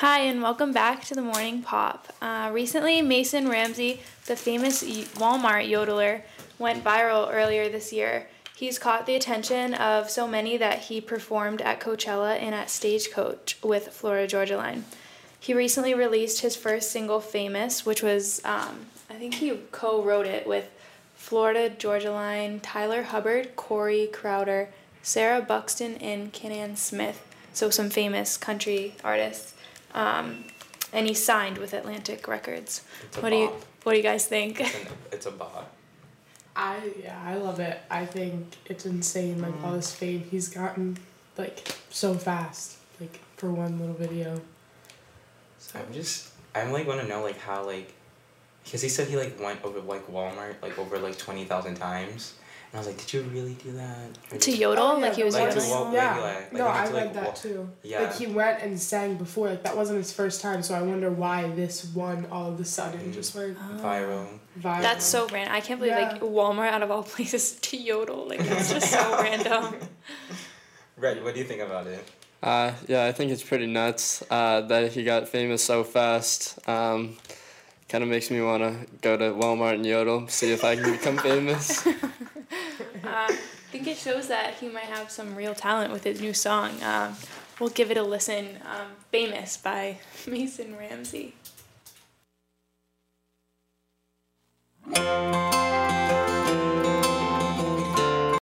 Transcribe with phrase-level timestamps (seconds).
[0.00, 2.10] Hi, and welcome back to the Morning Pop.
[2.22, 6.22] Uh, recently, Mason Ramsey, the famous Walmart yodeler,
[6.58, 8.26] went viral earlier this year.
[8.56, 13.58] He's caught the attention of so many that he performed at Coachella and at Stagecoach
[13.62, 14.86] with Florida Georgia Line.
[15.38, 20.24] He recently released his first single, Famous, which was, um, I think he co wrote
[20.24, 20.70] it with
[21.14, 24.70] Florida Georgia Line, Tyler Hubbard, Corey Crowder,
[25.02, 27.26] Sarah Buxton, and Canaan Smith.
[27.52, 29.52] So, some famous country artists
[29.94, 30.44] um,
[30.92, 32.82] and he signed with Atlantic Records.
[33.20, 34.60] What do you What do you guys think?
[34.60, 35.72] It's, an, it's a bop.
[36.54, 37.80] I yeah, I love it.
[37.90, 39.40] I think it's insane.
[39.40, 40.98] Like all this fame he's gotten,
[41.38, 42.78] like so fast.
[43.00, 44.40] Like for one little video.
[45.58, 47.92] So I'm just I'm like want to know like how like,
[48.64, 52.34] because he said he like went over like Walmart like over like twenty thousand times.
[52.72, 54.40] And I was like, did you really do that?
[54.42, 55.70] To yodel, Oh, yeah, like he was like yodeling.
[55.70, 56.18] walk- Yeah.
[56.18, 57.68] like, like, no, I to, read like, that walk- too.
[57.82, 58.02] Yeah.
[58.02, 59.48] Like he went and sang before.
[59.48, 60.62] Like that wasn't his first time.
[60.62, 63.12] So I wonder why this one all of a sudden Mhm.
[63.12, 64.38] just went viral.
[64.60, 64.82] viral.
[64.82, 65.52] That's so random.
[65.52, 68.28] I can't believe like Walmart out of all places to yodel.
[68.28, 69.74] Like that's just so random.
[70.96, 71.20] Right.
[71.24, 72.04] What do you think about it?
[72.42, 76.56] Uh, yeah, I think it's pretty nuts uh, that he got famous so fast.
[76.68, 77.16] Um,
[77.88, 80.92] kind of makes me want to go to Walmart and yodel, see if I can
[80.92, 81.84] become famous.
[83.04, 83.38] Uh, I
[83.72, 86.82] think it shows that he might have some real talent with his new song.
[86.82, 87.16] Um,
[87.58, 88.58] we'll give it a listen.
[88.64, 91.34] Um, Famous by Mason Ramsey.